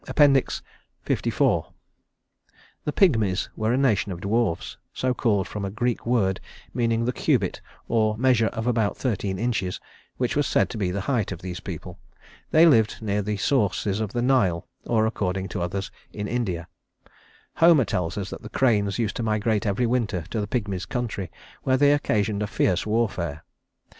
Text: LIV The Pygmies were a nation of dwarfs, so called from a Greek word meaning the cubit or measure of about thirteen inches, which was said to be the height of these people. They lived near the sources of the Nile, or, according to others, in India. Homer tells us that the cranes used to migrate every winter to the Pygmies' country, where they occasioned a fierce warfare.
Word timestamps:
LIV 0.07 0.61
The 1.13 1.73
Pygmies 2.91 3.49
were 3.55 3.71
a 3.71 3.77
nation 3.77 4.11
of 4.11 4.19
dwarfs, 4.21 4.77
so 4.95 5.13
called 5.13 5.47
from 5.47 5.63
a 5.63 5.69
Greek 5.69 6.07
word 6.07 6.39
meaning 6.73 7.05
the 7.05 7.13
cubit 7.13 7.61
or 7.87 8.17
measure 8.17 8.47
of 8.47 8.65
about 8.65 8.97
thirteen 8.97 9.37
inches, 9.37 9.79
which 10.17 10.35
was 10.35 10.47
said 10.47 10.71
to 10.71 10.77
be 10.79 10.89
the 10.89 11.01
height 11.01 11.31
of 11.31 11.43
these 11.43 11.59
people. 11.59 11.99
They 12.49 12.65
lived 12.65 12.97
near 13.03 13.21
the 13.21 13.37
sources 13.37 13.99
of 13.99 14.11
the 14.11 14.23
Nile, 14.23 14.67
or, 14.85 15.05
according 15.05 15.49
to 15.49 15.61
others, 15.61 15.91
in 16.11 16.27
India. 16.27 16.67
Homer 17.57 17.85
tells 17.85 18.17
us 18.17 18.31
that 18.31 18.41
the 18.41 18.49
cranes 18.49 18.97
used 18.97 19.17
to 19.17 19.21
migrate 19.21 19.67
every 19.67 19.85
winter 19.85 20.23
to 20.31 20.41
the 20.41 20.47
Pygmies' 20.47 20.89
country, 20.89 21.29
where 21.61 21.77
they 21.77 21.93
occasioned 21.93 22.41
a 22.41 22.47
fierce 22.47 22.87
warfare. 22.87 23.43